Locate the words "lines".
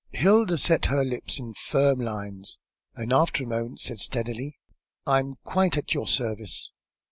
1.99-2.57